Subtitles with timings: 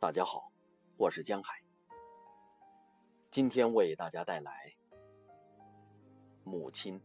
[0.00, 0.50] 大家好，
[0.96, 1.62] 我是江海。
[3.30, 4.74] 今天为大家带来
[6.42, 6.98] 母亲。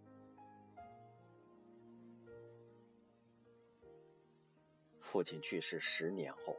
[5.01, 6.55] 父亲去世十年后，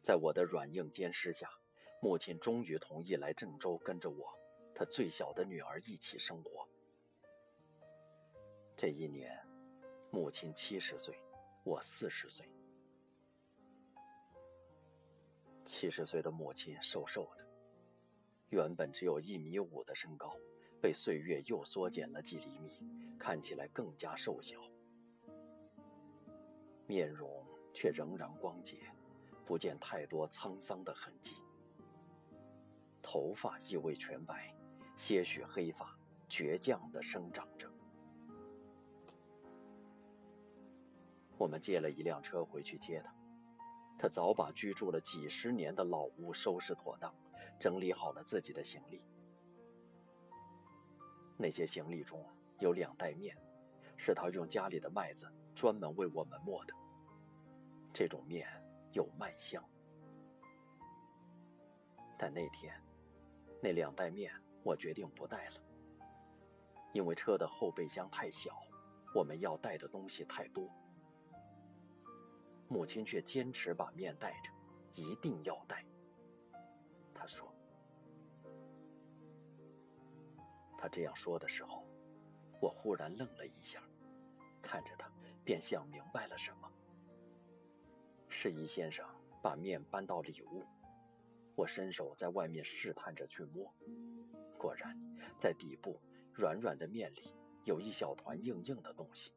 [0.00, 1.50] 在我的软硬兼施下，
[2.00, 4.26] 母亲终于同意来郑州跟着我，
[4.74, 6.66] 她最小的女儿一起生活。
[8.74, 9.38] 这一年，
[10.10, 11.14] 母亲七十岁，
[11.64, 12.48] 我四十岁。
[15.64, 17.46] 七十岁的母亲瘦瘦的，
[18.50, 20.36] 原本只有一米五的身高，
[20.80, 24.60] 被岁月又缩减了几厘米，看起来更加瘦小。
[26.86, 27.42] 面容
[27.72, 28.76] 却仍然光洁，
[29.46, 31.36] 不见太多沧桑的痕迹。
[33.00, 34.54] 头发亦未全白，
[34.96, 37.70] 些许黑发倔强地生长着。
[41.38, 43.14] 我们借了一辆车回去接她。
[43.98, 47.14] 他早把居住了几十年的老屋收拾妥当，
[47.58, 49.06] 整理好了自己的行李。
[51.36, 52.24] 那些行李中
[52.60, 53.36] 有两袋面，
[53.96, 56.74] 是他用家里的麦子专门为我们磨的。
[57.92, 58.48] 这种面
[58.92, 59.64] 有麦香。
[62.18, 62.74] 但那天，
[63.62, 65.56] 那两袋面我决定不带了，
[66.92, 68.56] 因为车的后备箱太小，
[69.14, 70.68] 我们要带的东西太多。
[72.68, 74.50] 母亲却坚持把面带着，
[74.92, 75.84] 一定要带。
[77.14, 77.52] 他说
[80.76, 81.86] ：“他这样说的时候，
[82.60, 83.82] 我忽然愣了一下，
[84.60, 85.10] 看着他，
[85.44, 86.70] 便想明白了什么。
[88.28, 89.06] 示意先生
[89.42, 90.64] 把面搬到里屋，
[91.54, 93.72] 我伸手在外面试探着去摸，
[94.58, 94.98] 果然，
[95.38, 96.00] 在底部
[96.32, 99.32] 软软的面里有一小团硬硬的东西。”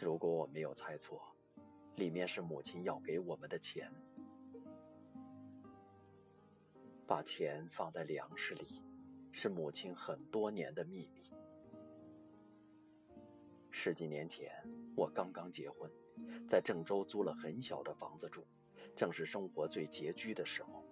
[0.00, 1.20] 如果我没有猜错，
[1.96, 3.92] 里面是母亲要给我们的钱。
[7.04, 8.80] 把钱放在粮食里，
[9.32, 11.32] 是母亲很多年的秘密。
[13.72, 14.52] 十几年前，
[14.94, 15.90] 我刚刚结婚，
[16.46, 18.44] 在郑州租了很小的房子住，
[18.94, 20.84] 正是生活最拮据的时候。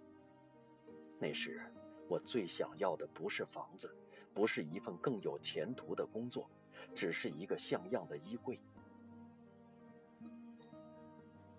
[1.16, 1.62] 那时，
[2.08, 3.96] 我最想要的不是房子，
[4.34, 6.50] 不是一份更有前途的工作，
[6.92, 8.58] 只是一个像样的衣柜。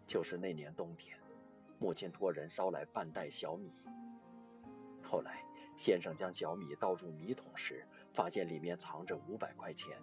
[0.07, 1.19] 就是那年冬天，
[1.78, 3.73] 母亲托人捎来半袋小米。
[5.03, 5.44] 后来，
[5.75, 10.01] 先生将小米倒入米桶时，发现里面藏着五百块钱，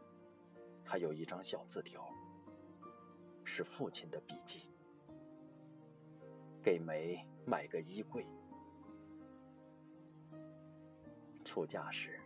[0.85, 2.07] 还有一张小字条，
[3.45, 4.69] 是父亲的笔记
[6.63, 8.27] ：“给梅买个衣柜。”
[11.43, 12.21] 出嫁时，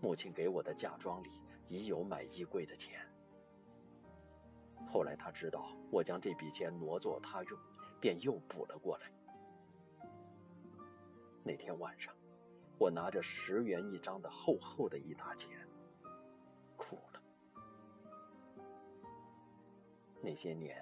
[0.00, 1.30] 母亲给我的嫁妆里
[1.66, 3.09] 已有买衣柜的钱。
[4.90, 7.58] 后来他知道我将这笔钱挪作他用，
[8.00, 9.08] 便又补了过来。
[11.44, 12.12] 那天晚上，
[12.76, 15.64] 我拿着十元一张的厚厚的一沓钱，
[16.76, 17.22] 哭了。
[20.20, 20.76] 那些年，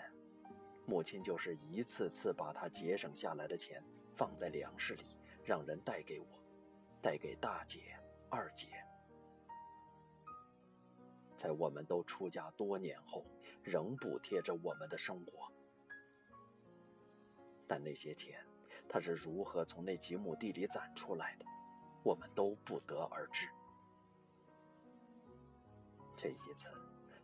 [0.87, 5.05] 母亲就是一次次把她节省下来的钱放在粮食里，
[5.45, 6.27] 让人带给我，
[7.03, 7.95] 带给大姐、
[8.31, 8.69] 二姐。
[11.39, 13.25] 在我们都出家多年后，
[13.63, 15.51] 仍补贴着我们的生活。
[17.65, 18.45] 但那些钱，
[18.89, 21.47] 他是如何从那几亩地里攒出来的，
[22.03, 23.49] 我们都不得而知。
[26.17, 26.73] 这一次，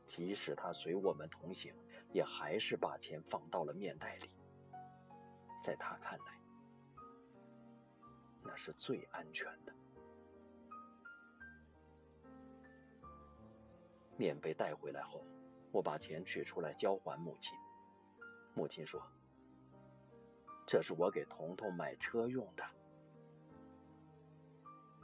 [0.07, 1.75] 即使他随我们同行，
[2.13, 4.29] 也还是把钱放到了面袋里。
[5.61, 6.41] 在他看来，
[8.45, 9.75] 那是最安全的。
[14.17, 15.25] 面被带回来后，
[15.73, 17.59] 我把钱取出来交还母亲。
[18.55, 19.03] 母亲说
[20.67, 22.65] ：“这是我给彤彤买车用的。”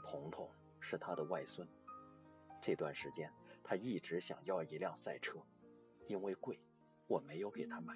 [0.05, 0.49] 彤彤
[0.81, 1.67] 是他的外孙，
[2.61, 5.41] 这段时间他一直想要一辆赛车，
[6.06, 6.61] 因为贵，
[7.06, 7.95] 我没有给他买。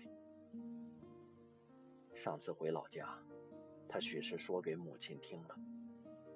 [2.15, 3.19] 上次回老家，
[3.89, 5.57] 他许是说给母亲听了，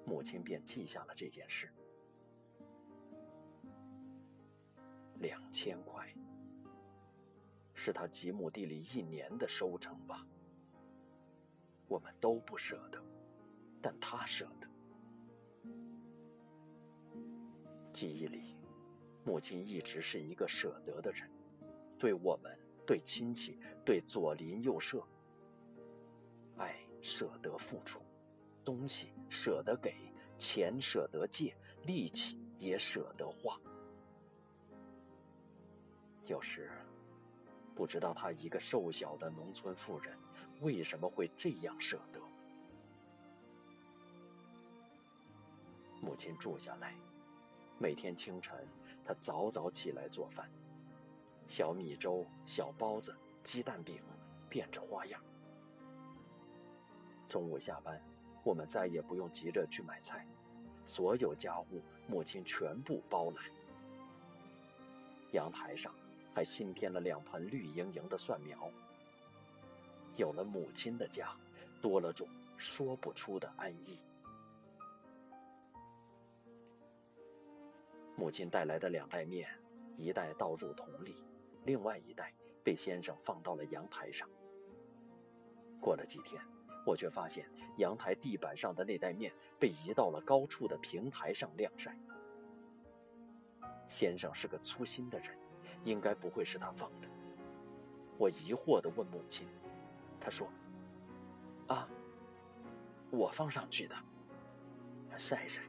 [0.05, 1.71] 母亲便记下了这件事。
[5.19, 6.13] 两千块，
[7.73, 10.25] 是他几亩地里一年的收成吧？
[11.87, 13.03] 我们都不舍得，
[13.81, 14.67] 但他舍得。
[17.91, 18.55] 记忆里，
[19.25, 21.29] 母亲一直是一个舍得的人，
[21.97, 25.05] 对我们、对亲戚、对左邻右舍，
[26.57, 28.01] 爱舍得付出，
[28.63, 29.93] 东西舍得给，
[30.37, 33.59] 钱舍得借，力气也舍得花。
[36.29, 36.69] 有时，
[37.73, 40.15] 不知道她一个瘦小的农村妇人
[40.61, 42.21] 为什么会这样舍得。
[45.99, 46.95] 母亲住下来，
[47.79, 48.67] 每天清晨，
[49.03, 50.47] 她早早起来做饭，
[51.47, 53.99] 小米粥、小包子、鸡蛋饼，
[54.47, 55.19] 变着花样。
[57.27, 57.99] 中午下班，
[58.43, 60.27] 我们再也不用急着去买菜，
[60.85, 63.43] 所有家务母亲全部包揽。
[65.31, 65.93] 阳台上
[66.39, 68.71] 还新添了两盆绿莹莹的蒜苗。
[70.15, 71.35] 有了母亲的家，
[71.81, 72.25] 多了种
[72.55, 74.01] 说不出的安逸。
[78.15, 79.49] 母亲带来的两袋面，
[79.97, 81.13] 一袋倒入桶里，
[81.65, 82.33] 另外一袋
[82.63, 84.25] 被先生放到了阳台上。
[85.81, 86.41] 过了几天，
[86.85, 87.49] 我却发现
[87.79, 91.93] 阳台地板上的那袋面被移到了高处的平台上晾晒。
[93.89, 95.37] 先生是个粗心的人，
[95.83, 97.09] 应该不会是他放的。
[98.17, 99.47] 我疑惑地问母亲，
[100.19, 100.51] 她说
[101.67, 101.89] ：“啊，
[103.11, 103.95] 我放上去的，
[105.17, 105.63] 晒晒，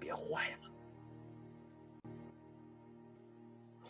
[0.00, 0.70] 别坏了。”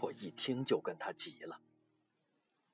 [0.00, 1.60] 我一听就跟他急了。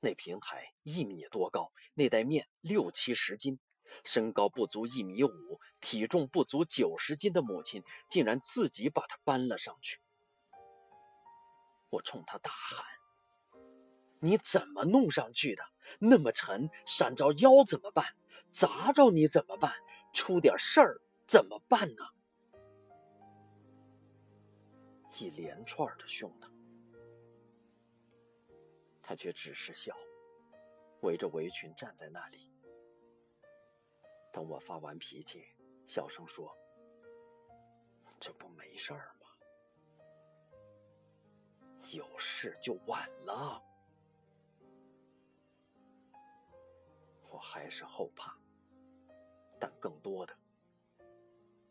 [0.00, 3.61] 那平台一米多高，那袋面六七十斤，
[4.03, 10.00] 身高不足一米五，体重不足九十斤的母亲竟然自己把它搬了上去。
[11.90, 12.84] 我冲他大喊
[14.20, 15.62] ：“你怎么弄上去的？
[15.98, 18.16] 那么沉，闪着腰怎么办？
[18.50, 19.72] 砸着你怎么办？
[20.12, 22.04] 出点事儿怎么办呢？”
[25.19, 26.50] 一连串的凶他，
[29.02, 29.94] 他却只是笑，
[31.00, 32.48] 围着围裙站在那里。
[34.32, 35.44] 等我发完脾气，
[35.86, 36.56] 小声说
[38.20, 39.19] ：“这不没事儿吗？”
[41.94, 43.62] 有事就晚了，
[47.31, 48.37] 我还是后怕，
[49.59, 50.37] 但更多的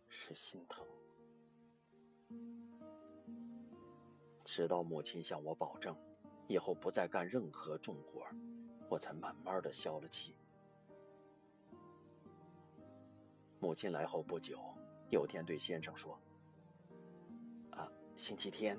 [0.10, 0.86] 是心疼。
[4.44, 5.96] 直到母亲向我保证，
[6.48, 8.26] 以后不再干任何重活，
[8.90, 10.36] 我才慢慢的消了气。
[13.60, 14.60] 母亲来后不久，
[15.12, 16.20] 有天对先生说
[17.72, 18.78] ：“啊，星期天。”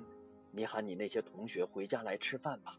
[0.51, 2.77] 你喊你那些同学回家来吃饭吧。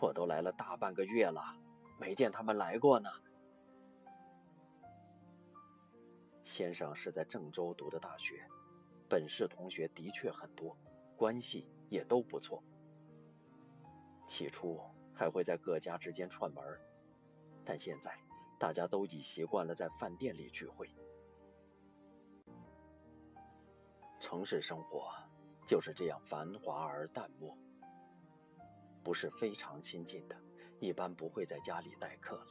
[0.00, 1.56] 我都来了大半个月了，
[1.98, 3.10] 没见他们来过呢。
[6.42, 8.44] 先生是在郑州读的大学，
[9.08, 10.76] 本市同学的确很多，
[11.16, 12.62] 关系也都不错。
[14.26, 14.80] 起初
[15.14, 16.64] 还会在各家之间串门，
[17.64, 18.12] 但现在
[18.58, 20.90] 大家都已习惯了在饭店里聚会。
[24.18, 25.12] 城市生活。
[25.64, 27.56] 就是这样繁华而淡漠，
[29.02, 30.36] 不是非常亲近的，
[30.80, 32.46] 一般不会在家里待客了。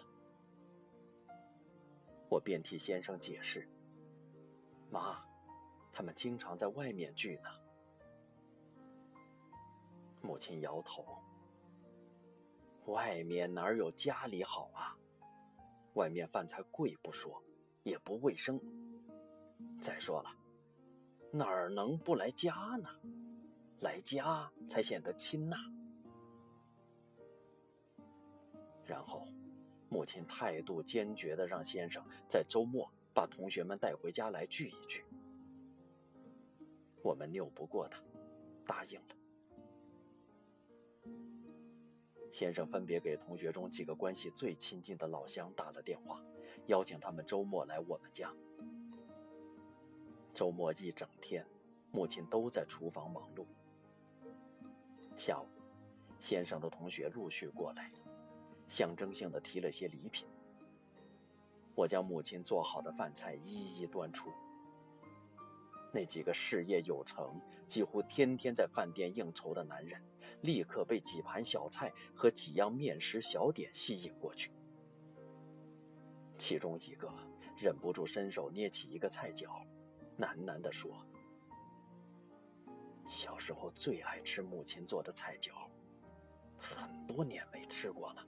[2.30, 3.68] 我便替先生解释
[4.90, 5.24] ：“妈，
[5.92, 7.50] 他们经常在外面聚呢。”
[10.22, 11.06] 母亲摇头
[12.88, 14.98] ：“外面哪有家里好啊？
[15.96, 17.44] 外面饭菜贵不说，
[17.84, 18.60] 也不卫生。
[19.82, 20.36] 再说了。”
[21.31, 22.89] 哪儿能不来家呢？
[23.79, 25.55] 来家才显得亲呐。
[28.85, 29.27] 然后，
[29.89, 35.05] 母亲态度坚决的让先生在周末把同学们带回家来聚一聚。
[37.01, 38.03] 我们拗不过他，
[38.65, 39.15] 答应了。
[42.29, 46.21] 先生分别给同学中几个关系最亲近的老乡打了电话，
[46.67, 48.33] 邀请他们周末来我们家。
[50.33, 51.45] 周末一整天，
[51.91, 53.45] 母亲都在厨房忙碌。
[55.17, 55.47] 下午，
[56.19, 57.91] 先生的同学陆续过来，
[58.67, 60.27] 象征性的提了些礼品。
[61.75, 64.29] 我将母亲做好的饭菜一一端出。
[65.93, 70.01] 那几个事业有成、几乎天天在饭店应酬的男人，
[70.41, 74.51] 立刻被几盘小菜和几样面食小点吸引过去。
[76.38, 77.11] 其中一个
[77.57, 79.65] 忍不住伸手捏起一个菜角。
[80.22, 81.04] 喃喃地说
[83.10, 85.68] ：“小时候最爱吃母亲做的菜饺，
[86.60, 88.24] 很多年没吃过了。”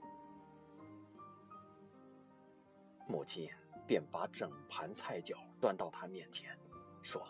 [3.06, 3.48] 母亲
[3.86, 6.58] 便把整盘菜饺端到他面前，
[7.00, 7.24] 说：“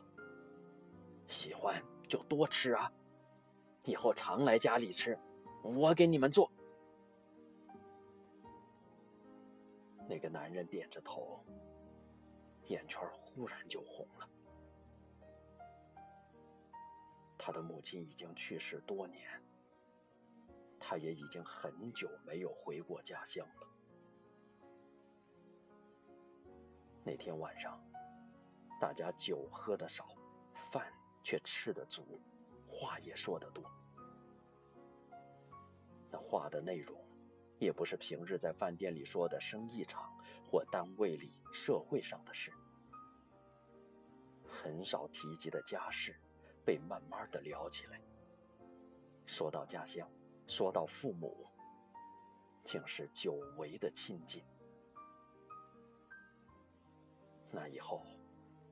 [1.28, 2.90] 喜欢就多吃啊，
[3.84, 5.18] 以后常来家里吃，
[5.62, 6.50] 我给你们做。”
[10.08, 11.44] 那个男人点着头，
[12.68, 14.26] 眼圈忽然就红了。
[17.46, 19.22] 他的母亲已经去世多年，
[20.80, 23.68] 他也已经很久没有回过家乡了。
[27.04, 27.78] 那天晚上，
[28.80, 30.08] 大家酒喝的少，
[30.54, 30.90] 饭
[31.22, 32.18] 却吃得足，
[32.66, 33.62] 话也说得多。
[36.10, 36.98] 那话的内容，
[37.58, 40.18] 也不是平日在饭店里说的生意场
[40.50, 42.50] 或单位里、社会上的事，
[44.48, 46.18] 很少提及的家事，
[46.64, 48.00] 被慢慢的聊起来。
[49.26, 50.08] 说到家乡。
[50.46, 51.46] 说到父母，
[52.62, 54.44] 竟是久违的亲近。
[57.50, 58.04] 那以后，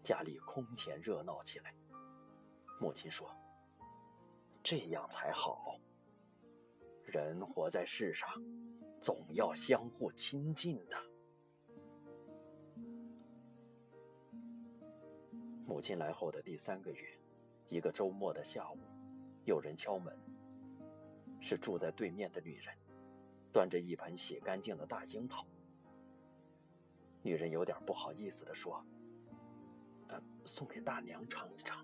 [0.02, 1.74] 家里空前热闹起来。
[2.78, 3.34] 母亲说
[4.62, 5.80] ：“这样才好。
[7.04, 8.28] 人活在世上，
[9.00, 11.02] 总要相互亲近的。”
[15.64, 17.18] 母亲来后的第三个月，
[17.72, 18.76] 一个周末的下午，
[19.46, 20.14] 有人敲门。
[21.40, 22.66] 是住在对面的女人，
[23.50, 25.46] 端着一盆洗干净的大樱桃。
[27.22, 28.84] 女人有点不好意思地说
[30.08, 31.82] ：“呃，送给大娘尝一尝。”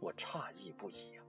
[0.00, 1.24] 我诧异不已啊。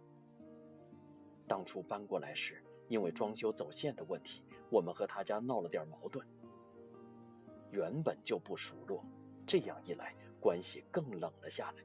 [1.45, 6.25] 当初搬过来时，因为装修走线的问题，我们和他家闹了点矛盾。
[7.71, 9.03] 原本就不熟络，
[9.45, 11.83] 这样一来，关系更冷了下来。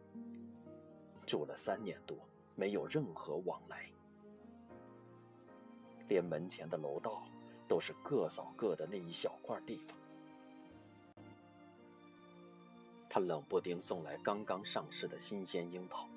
[1.26, 2.16] 住了三年多，
[2.54, 3.88] 没有任何往来。
[6.08, 7.22] 连门前的楼道
[7.66, 9.96] 都是各扫各的那一小块地方。
[13.08, 16.08] 他冷不丁送来刚刚上市的新鲜樱桃，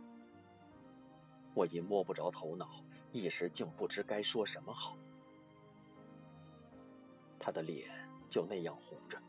[1.54, 2.82] 我因摸不着头脑，
[3.12, 4.98] 一时竟不知该说什么好。
[7.38, 7.90] 他的脸
[8.30, 9.22] 就那样红着，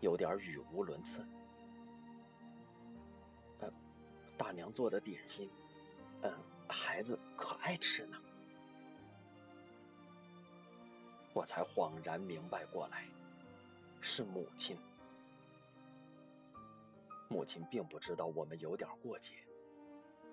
[0.00, 1.24] 有点语无伦次。
[4.40, 5.50] 大娘做的点心，
[6.22, 6.32] 嗯，
[6.66, 8.16] 孩子可爱吃呢。
[11.34, 13.06] 我才恍然明白过来，
[14.00, 14.78] 是母亲。
[17.28, 19.34] 母亲并不知道我们有点过节，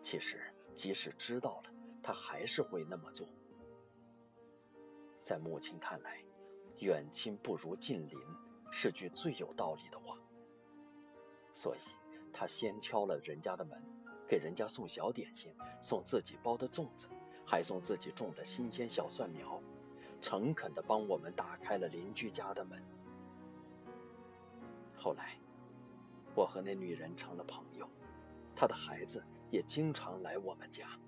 [0.01, 3.27] 其实即使知道了，她还是会那么做。
[5.21, 6.23] 在母亲看来，
[6.79, 8.17] 远亲不如近邻
[8.71, 10.17] 是句最有道理的话，
[11.51, 11.79] 所以
[12.31, 13.79] 她先敲了人家的门，
[14.27, 17.07] 给人家送小点心，送自己包的粽子，
[17.45, 19.61] 还送自己种的新鲜小蒜苗。
[20.19, 22.83] 诚恳地帮我们打开了邻居家的门。
[24.97, 25.39] 后来，
[26.35, 27.87] 我和那女人成了朋友，
[28.55, 30.99] 她的孩子也经常来我们家，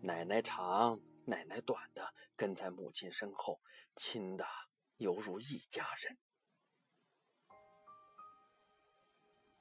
[0.00, 3.60] 奶奶长，奶奶短的跟在母亲身后，
[3.94, 4.46] 亲的
[4.96, 6.16] 犹如一家人。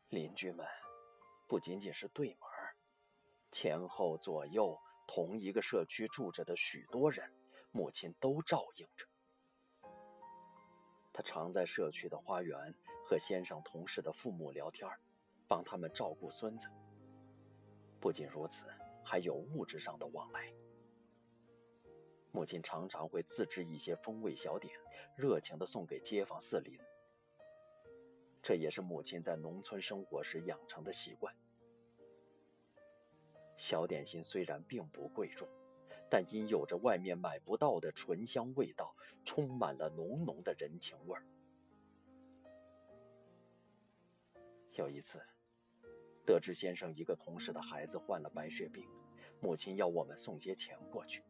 [0.08, 0.66] 邻居们
[1.46, 2.47] 不仅仅是对门
[3.52, 4.78] 前后左右
[5.08, 7.32] 同一个社区住着的许多人。
[7.72, 9.06] 母亲都照应着。
[11.14, 12.74] 他常在社区的花园
[13.06, 14.90] 和先生同事的父母聊天，
[15.48, 16.68] 帮他们照顾孙子。
[18.00, 18.66] 不仅如此，
[19.06, 20.52] 还有物质上的往来。
[22.32, 24.74] 母亲常常会自制一些风味小点，
[25.16, 26.80] 热情地送给街坊四邻。
[28.42, 31.36] 这也是母亲在农村生活时养成的习惯。
[33.58, 35.48] 小点心虽然并不贵重。
[36.10, 38.96] 但因有着外面买不到的醇香味道，
[39.26, 41.22] 充满了浓浓的人情味儿。
[44.72, 45.22] 有一次，
[46.26, 48.88] 得知先生一个同事的孩子患了白血病，
[49.42, 51.22] 母亲要我们送些钱过去。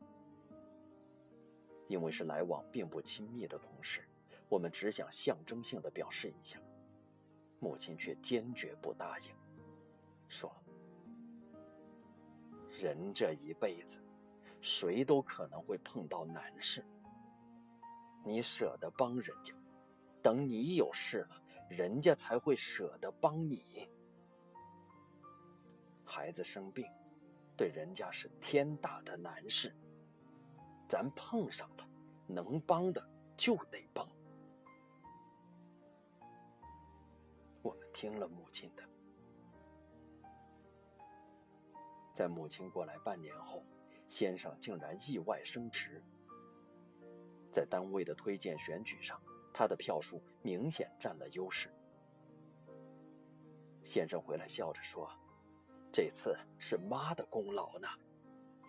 [1.87, 4.07] 因为是来往并不亲密的同事，
[4.47, 6.61] 我们只想象征性的表示一下，
[7.59, 9.33] 母亲却坚决不答应，
[10.27, 10.55] 说
[12.81, 13.99] ：“人这一辈子。”
[14.59, 16.83] 谁都可能会碰到难事，
[18.25, 19.53] 你舍得帮人家，
[20.21, 23.87] 等你有事了，人家才会舍得帮你。
[26.03, 26.85] 孩子生病，
[27.55, 29.73] 对人家是天大的难事，
[30.89, 31.87] 咱碰上了，
[32.25, 33.07] 能帮的
[33.37, 34.09] 就得帮。
[37.61, 38.86] 我们听了母亲的，
[42.17, 43.63] 在母亲过来半年后。
[44.07, 46.01] 先生竟然意外升职，
[47.51, 49.21] 在单位的推荐选举上，
[49.53, 51.69] 他的票数明显占了优势。
[53.83, 55.11] 先生回来笑着说
[55.91, 57.87] ：“这次是妈的功劳呢，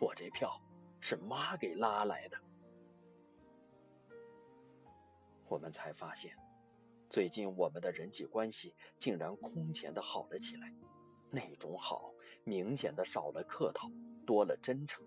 [0.00, 0.60] 我这票
[1.00, 2.36] 是妈给拉来的。”
[5.46, 6.36] 我们才发现，
[7.08, 10.74] 最近我们的人际关系竟然空前的好了起来，
[11.30, 12.12] 那种好
[12.44, 13.90] 明显的少了客套，
[14.26, 15.04] 多了真诚。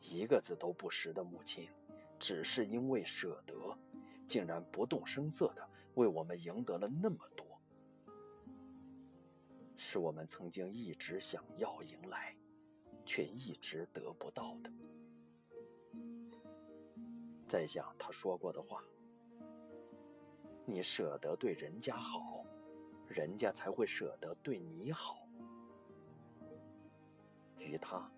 [0.00, 1.68] 一个字都不识的母亲，
[2.18, 3.54] 只是因为舍得，
[4.26, 7.46] 竟然不动声色的为我们赢得了那么多，
[9.76, 12.36] 是我们曾经一直想要迎来，
[13.06, 14.70] 却一直得不到的。
[17.48, 18.82] 再想他说过的话
[20.66, 22.43] ：“你舍得对人家好，
[23.14, 25.26] 人家才会舍得对你好。”
[27.56, 28.10] 于他。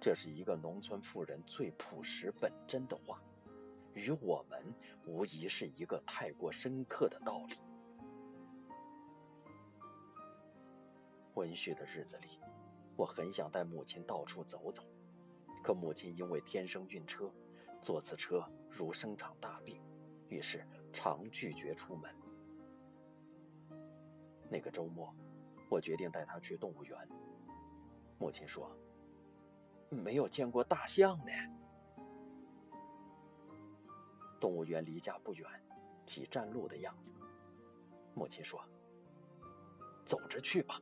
[0.00, 3.22] 这是一个农村妇人最朴实本真的话，
[3.94, 4.74] 与我们
[5.06, 7.54] 无疑是一个太过深刻的道理。
[11.34, 12.40] 温煦的日子里，
[12.96, 14.82] 我很想带母亲到处走走，
[15.62, 17.32] 可母亲因为天生晕车，
[17.80, 19.80] 坐次车如生场大病，
[20.26, 22.12] 于是常拒绝出门。
[24.52, 25.12] 那个周末，
[25.70, 27.08] 我决定带她去动物园。
[28.18, 28.70] 母亲说。
[29.94, 31.32] 没有见过大象呢。
[34.40, 35.46] 动物园离家不远，
[36.06, 37.12] 几站路的样子。
[38.14, 38.58] 母亲说
[40.02, 40.80] ：“走着去吧。”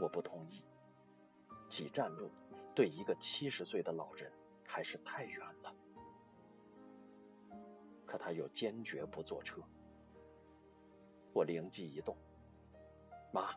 [0.00, 0.64] 我不同意。
[1.68, 2.30] 几站路
[2.74, 4.32] 对一个七十岁的老人
[4.66, 5.76] 还是太远了。
[8.06, 9.60] 可他又坚决不坐车。
[11.34, 12.16] 我灵机一动
[13.34, 13.50] ：“妈，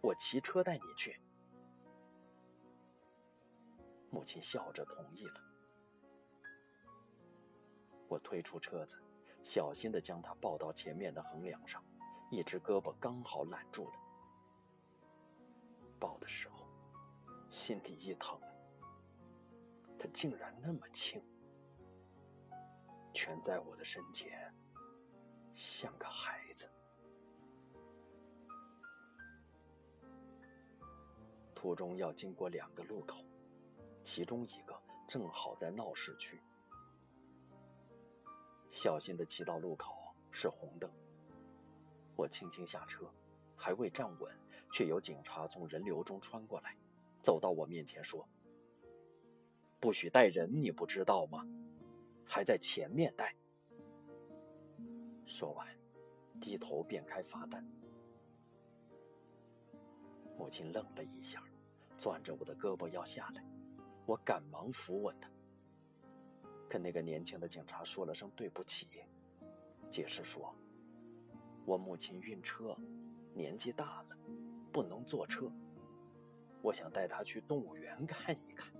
[0.00, 1.20] 我骑车带你去。”
[4.10, 5.40] 母亲笑着同意了。
[8.08, 8.96] 我推出车子，
[9.42, 11.84] 小心的将她抱到前面的横梁上，
[12.30, 13.94] 一只胳膊刚好揽住了。
[16.00, 16.66] 抱的时候，
[17.50, 18.40] 心里一疼，
[19.98, 21.22] 她竟然那么轻，
[23.12, 24.54] 蜷在我的身前，
[25.52, 26.70] 像个孩子。
[31.62, 33.24] 途中要经过两个路口。
[34.02, 36.42] 其中一个正好在闹市区，
[38.72, 39.94] 小心的骑到路口
[40.32, 40.90] 是红灯。
[42.16, 43.08] 我轻轻下车，
[43.54, 44.36] 还未站稳，
[44.72, 46.76] 却有警察从人流中穿过来，
[47.22, 48.28] 走到我面前说
[49.78, 51.46] ：“不许带人，你不知道吗？
[52.26, 53.32] 还在前面带。”
[55.26, 55.68] 说完，
[56.40, 57.64] 低头便开罚单。
[60.36, 61.44] 母亲愣了一下，
[62.02, 63.44] 攥着我的胳膊要下来。
[64.04, 65.30] 我赶忙扶稳他，
[66.68, 68.88] 跟那个年轻的警察说了声对不起，
[69.88, 70.52] 解释说
[71.64, 72.76] ：“我母亲晕车，
[73.32, 74.16] 年纪大了，
[74.72, 75.48] 不能坐车，
[76.62, 78.74] 我想带她去动物园看一看。”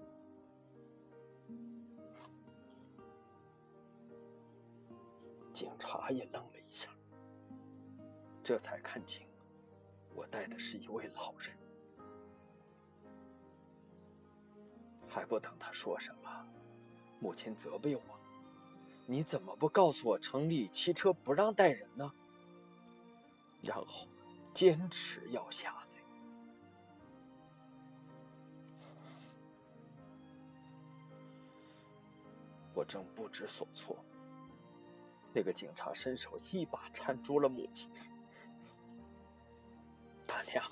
[5.52, 6.90] 警察也愣了一下，
[8.42, 9.24] 这才看清，
[10.12, 11.56] 我带的是一位老人。
[15.12, 16.46] 还不等他说什么，
[17.20, 18.03] 母亲责备我
[19.05, 22.11] ：“你怎么不告诉我城里汽车不让带人呢？”
[23.62, 24.09] 然后
[24.55, 26.03] 坚持要下来。
[32.72, 33.94] 我正不知所措，
[35.35, 37.90] 那个警察伸手一把搀住了母亲
[40.27, 40.64] ：“大娘，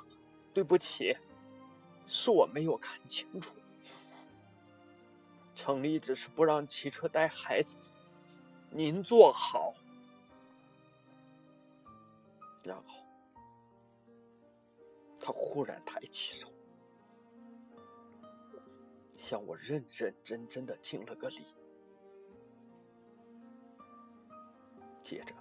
[0.55, 1.14] 对不起，
[2.07, 3.55] 是我没有看清楚。”
[5.60, 7.76] 城里只是不让骑车带孩子，
[8.70, 9.74] 您坐好。
[12.64, 13.04] 然后，
[15.20, 16.48] 他忽然抬起手，
[19.18, 21.44] 向我认认真真的敬了个礼，
[25.04, 25.34] 接着，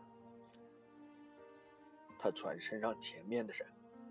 [2.18, 3.66] 他转身让前面的人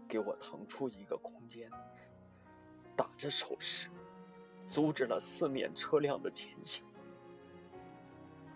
[0.08, 1.70] 给我腾出一个空间，
[2.96, 3.90] 打着手势。
[4.68, 6.85] 阻止了四面车辆的前行，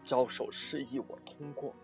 [0.05, 1.75] 招手示意我通过。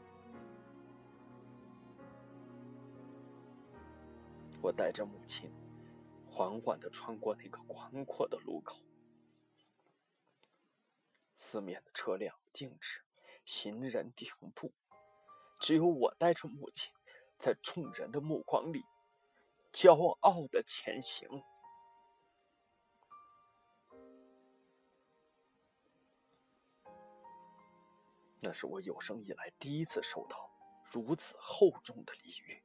[4.60, 5.50] 我带着母亲，
[6.30, 8.82] 缓缓的穿过那个宽阔的路口，
[11.34, 13.00] 四面的车辆静止，
[13.46, 14.72] 行人停步，
[15.58, 16.92] 只有我带着母亲，
[17.38, 18.84] 在众人的目光里，
[19.72, 21.26] 骄傲的前行。
[28.40, 30.50] 那是我有生以来第一次收到
[30.84, 32.62] 如此厚重的礼遇，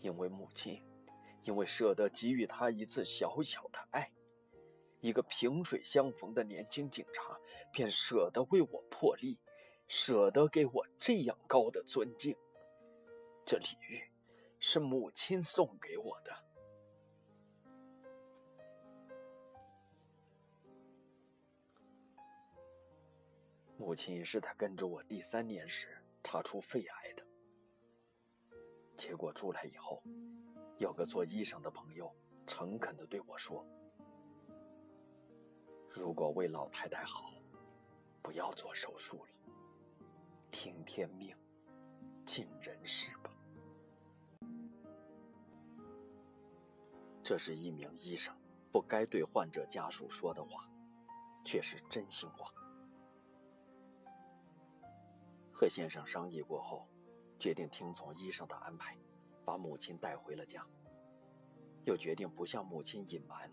[0.00, 0.84] 因为母亲，
[1.42, 4.12] 因为舍得给予他一次小小的爱，
[5.00, 7.38] 一个萍水相逢的年轻警察
[7.72, 9.40] 便舍得为我破例，
[9.88, 12.36] 舍得给我这样高的尊敬。
[13.46, 14.02] 这礼遇
[14.60, 16.43] 是母亲送给我的。
[23.76, 27.26] 母亲是在跟着我第三年时查出肺癌的，
[28.96, 30.00] 结果出来以后，
[30.78, 32.14] 有个做医生的朋友
[32.46, 33.66] 诚恳地对我说
[35.90, 37.32] ：“如果为老太太好，
[38.22, 39.30] 不要做手术了，
[40.52, 41.36] 听天命，
[42.24, 43.30] 尽人事吧。”
[47.24, 48.32] 这是一名医生
[48.70, 50.70] 不该对患者家属说的话，
[51.44, 52.52] 却是真心话。
[55.64, 56.86] 和先生商议过后，
[57.38, 58.98] 决定听从医生的安排，
[59.46, 60.62] 把母亲带回了家。
[61.86, 63.50] 又决定不向母亲隐瞒，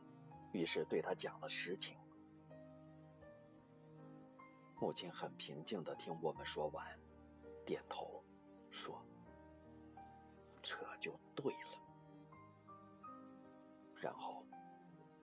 [0.52, 1.97] 于是对她讲了实情。
[4.78, 6.86] 母亲很平静地听我们说完，
[7.65, 8.21] 点头，
[8.69, 9.02] 说
[10.62, 11.82] ：“这就对了。”
[13.95, 14.45] 然后，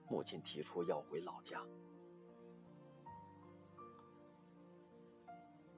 [0.07, 1.63] 母亲提出要回老家。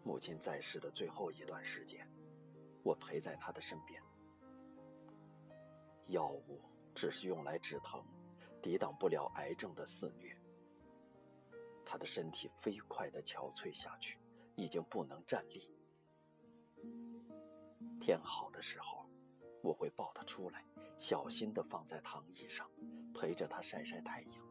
[0.03, 2.07] 母亲在世的最后一段时间，
[2.83, 4.01] 我陪在她的身边。
[6.07, 6.61] 药物
[6.93, 8.03] 只是用来止疼，
[8.61, 10.35] 抵挡不了癌症的肆虐。
[11.85, 14.19] 她的身体飞快的憔悴下去，
[14.55, 15.69] 已经不能站立。
[17.99, 19.05] 天好的时候，
[19.61, 20.65] 我会抱她出来。
[20.97, 22.69] 小心的放在躺椅上，
[23.11, 24.47] 陪着他晒晒太阳。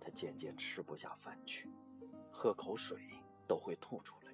[0.00, 1.70] 他渐渐吃不下饭去，
[2.38, 2.98] 喝口水
[3.48, 4.30] 都会吐出来，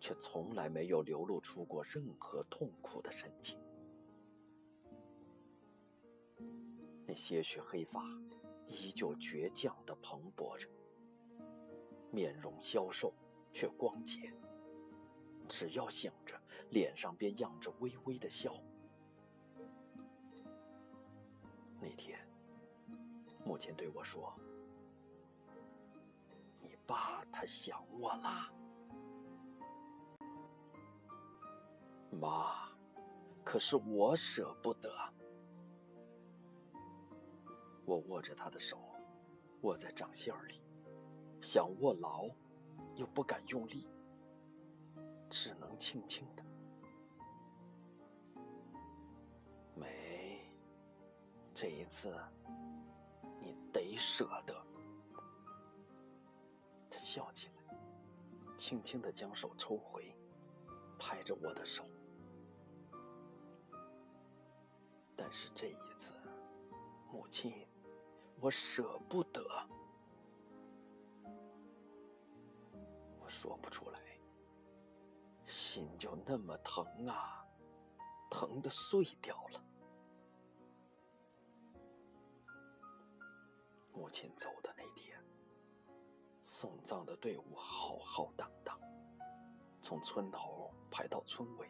[0.00, 3.60] 却从来没有流露出过任何痛苦的神情。
[7.06, 8.02] 那些许黑发
[8.66, 10.66] 依旧倔强地蓬勃着，
[12.10, 13.12] 面容消瘦
[13.52, 14.32] 却光洁。
[15.46, 18.56] 只要想着，脸上便漾着微微的笑。
[21.78, 22.18] 那天，
[23.44, 24.34] 母亲对我说
[26.86, 28.52] ：“爸他想我啦。”
[32.10, 32.68] 妈，
[33.44, 34.90] 可是我舍不得。
[37.84, 38.78] 我握着他的手，
[39.62, 40.62] 握在掌心儿里，
[41.42, 42.28] 想握牢，
[42.94, 43.88] 又不敢用力。
[45.28, 46.44] 只能轻轻的，
[49.74, 50.48] 梅，
[51.52, 52.16] 这一次
[53.40, 54.54] 你得舍得。
[57.04, 57.76] 笑起来，
[58.56, 60.16] 轻轻的将手抽回，
[60.98, 61.84] 拍着我的手。
[65.14, 66.14] 但是这一次，
[67.12, 67.68] 母亲，
[68.40, 69.44] 我舍不得。
[73.20, 74.00] 我说不出来。
[75.46, 77.46] 心就那么疼啊，
[78.30, 79.62] 疼的碎掉了。
[83.92, 84.73] 母亲走的，
[86.44, 88.78] 送葬的队伍浩浩荡荡，
[89.80, 91.66] 从村头排到村尾。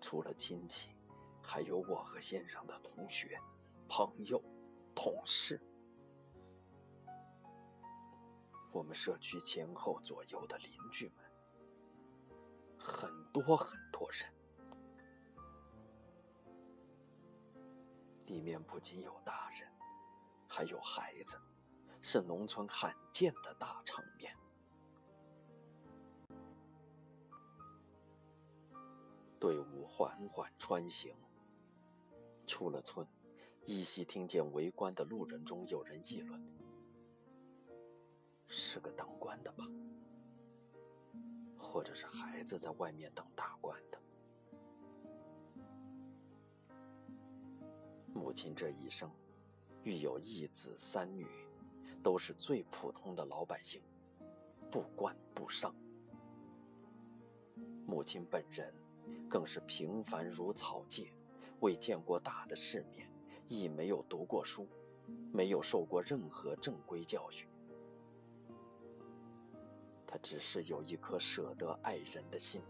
[0.00, 0.96] 除了亲戚，
[1.42, 3.38] 还有我和先生的同学、
[3.88, 4.42] 朋友、
[4.94, 5.60] 同事。
[8.72, 11.16] 我们社区前后左右的邻居们。
[12.78, 14.34] 很多很多人，
[18.26, 19.70] 里面不仅有大人，
[20.48, 21.38] 还有孩子，
[22.06, 24.36] 是农村罕见的大场面。
[29.40, 31.16] 队伍缓缓穿行，
[32.46, 33.08] 出了村，
[33.64, 36.38] 依稀听见围观的路人中有人议论
[38.48, 39.64] ：“是个当官的吧？”
[41.56, 43.98] 或者是孩子在外面当大官的。
[48.12, 49.10] 母亲这一生，
[49.82, 51.26] 育有一子三女，
[52.04, 53.80] 都是最普通的老百姓，
[54.70, 55.74] 不官不商。
[57.86, 58.74] 母亲本人，
[59.26, 61.10] 更是平凡如草芥，
[61.60, 63.10] 未见过大的世面，
[63.48, 64.68] 亦没有读过书，
[65.32, 67.48] 没有受过任何正规教育。
[70.06, 72.60] 他只是有一颗舍得爱人的心，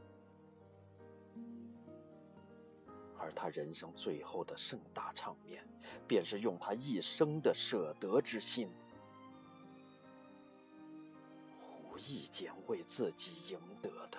[3.19, 5.67] 而他人生最后的盛大场面，
[6.07, 8.71] 便是用他一生的舍得之心，
[11.95, 14.19] 无意间为自己赢得的。